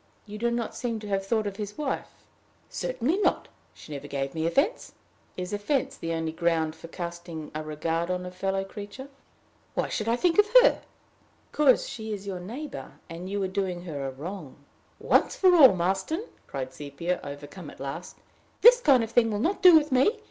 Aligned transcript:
"You 0.25 0.39
do 0.39 0.49
not 0.49 0.73
seem 0.73 0.99
to 1.01 1.07
have 1.09 1.23
thought 1.23 1.45
of 1.45 1.57
his 1.57 1.77
wife!" 1.77 2.09
"Certainly 2.71 3.19
not. 3.19 3.47
She 3.71 3.93
never 3.93 4.07
gave 4.07 4.33
me 4.33 4.47
offense." 4.47 4.93
"Is 5.37 5.53
offense 5.53 5.95
the 5.95 6.11
only 6.11 6.31
ground 6.31 6.75
for 6.75 6.87
casting 6.87 7.51
a 7.53 7.61
regard 7.61 8.09
on 8.09 8.25
a 8.25 8.31
fellow 8.31 8.63
creature?" 8.63 9.09
"Why 9.75 9.89
should 9.89 10.07
I 10.09 10.15
think 10.15 10.39
of 10.39 10.49
her?" 10.63 10.81
"Because 11.51 11.87
she 11.87 12.11
was 12.11 12.25
your 12.25 12.39
neighbor, 12.39 12.93
and 13.11 13.29
you 13.29 13.39
were 13.39 13.47
doing 13.47 13.83
her 13.83 14.03
a 14.07 14.09
wrong." 14.09 14.55
"Once 14.99 15.35
for 15.35 15.53
all, 15.55 15.75
Marston," 15.75 16.25
cried 16.47 16.73
Sepia, 16.73 17.19
overcome 17.23 17.69
at 17.69 17.79
last, 17.79 18.15
"this 18.61 18.79
kind 18.79 19.03
of 19.03 19.11
thing 19.11 19.29
will 19.29 19.37
not 19.37 19.61
do 19.61 19.77
with 19.77 19.91
me. 19.91 20.17